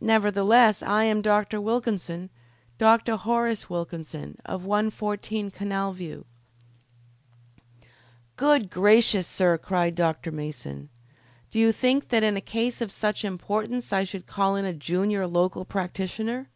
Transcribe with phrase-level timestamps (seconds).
[0.00, 1.60] "Nevertheless I am Dr.
[1.60, 2.30] Wilkinson
[2.78, 3.16] Dr.
[3.16, 6.26] Horace Wilkinson, of 114 Canal View."
[8.36, 10.30] "Good gracious, Sir John!" cried Dr.
[10.30, 10.90] Mason.
[11.50, 14.72] "Did you think that in a case of such importance I should call in a
[14.72, 16.50] junior local practitioner!